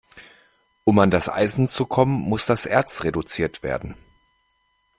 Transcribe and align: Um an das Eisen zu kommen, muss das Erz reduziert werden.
Um 0.83 0.97
an 0.97 1.11
das 1.11 1.29
Eisen 1.29 1.69
zu 1.69 1.85
kommen, 1.85 2.21
muss 2.21 2.47
das 2.47 2.65
Erz 2.65 3.03
reduziert 3.03 3.61
werden. 3.61 3.93